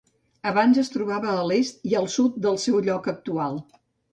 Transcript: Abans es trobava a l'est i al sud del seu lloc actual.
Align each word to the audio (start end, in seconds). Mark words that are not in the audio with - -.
Abans 0.51 0.77
es 0.83 0.89
trobava 0.95 1.29
a 1.35 1.43
l'est 1.51 1.85
i 1.91 1.93
al 2.01 2.09
sud 2.17 2.41
del 2.47 2.61
seu 2.67 2.81
lloc 2.89 3.13
actual. 3.17 3.63